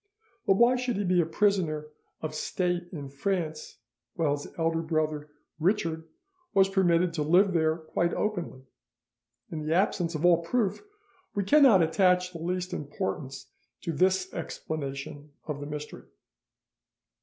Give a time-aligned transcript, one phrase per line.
[0.47, 1.89] But why should he be a prisoner
[2.21, 3.77] of state in France,
[4.15, 6.07] while his elder brother Richard
[6.55, 8.63] was permitted to live there quite openly?
[9.51, 10.83] In the absence of all proof,
[11.35, 13.51] we cannot attach the least importance
[13.81, 16.07] to this explanation of the mystery.